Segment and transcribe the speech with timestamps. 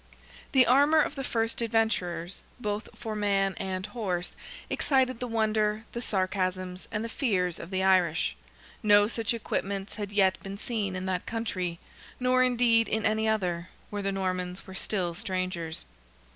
[0.51, 4.35] The armour of the first adventurers, both for man and horse,
[4.67, 8.35] excited the wonder, the sarcasms, and the fears of the Irish.
[8.81, 11.77] No such equipments had yet been seen in that country,
[12.19, 15.85] nor indeed in any other, where the Normans were still strangers.